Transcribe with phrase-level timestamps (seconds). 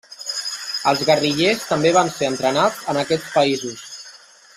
[0.91, 3.85] Els guerrillers també van ser entrenats en aquests països.